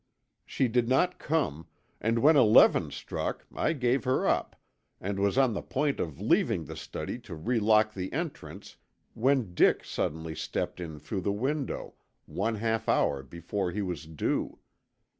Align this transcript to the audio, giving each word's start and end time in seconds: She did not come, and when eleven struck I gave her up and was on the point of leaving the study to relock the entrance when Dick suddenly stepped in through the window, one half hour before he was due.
She 0.47 0.67
did 0.67 0.89
not 0.89 1.19
come, 1.19 1.67
and 1.99 2.17
when 2.17 2.35
eleven 2.35 2.89
struck 2.89 3.45
I 3.55 3.73
gave 3.73 4.03
her 4.05 4.27
up 4.27 4.55
and 4.99 5.19
was 5.19 5.37
on 5.37 5.53
the 5.53 5.61
point 5.61 5.99
of 5.99 6.19
leaving 6.19 6.65
the 6.65 6.75
study 6.75 7.19
to 7.19 7.35
relock 7.35 7.93
the 7.93 8.11
entrance 8.11 8.77
when 9.13 9.53
Dick 9.53 9.83
suddenly 9.83 10.33
stepped 10.33 10.79
in 10.79 10.97
through 10.97 11.21
the 11.21 11.31
window, 11.31 11.93
one 12.25 12.55
half 12.55 12.89
hour 12.89 13.21
before 13.21 13.69
he 13.69 13.83
was 13.83 14.07
due. 14.07 14.57